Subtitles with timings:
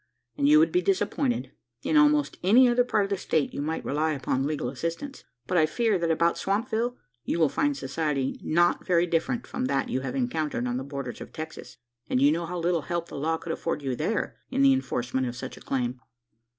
[0.35, 1.51] "And you would be disappointed.
[1.83, 5.59] In almost any other part of the state, you might rely upon legal assistance; but,
[5.59, 10.01] I fear, that about Swampville you will find society not very different from that you
[10.01, 11.77] have encountered on the borders of Texas;
[12.09, 15.27] and you know how little help the law could afford you there, in the enforcement
[15.27, 15.99] of such a claim?"